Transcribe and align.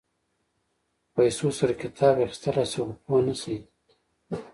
په 1.13 1.13
پیسو 1.15 1.47
سره 1.59 1.73
کتاب 1.81 2.15
اخيستلی 2.25 2.65
شې 2.71 2.79
خو 2.87 2.93
پوهه 3.03 3.21
نه 3.27 3.35
شې. 3.41 3.55